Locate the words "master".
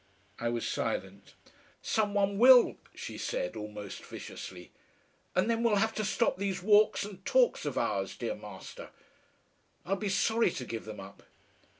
8.33-8.89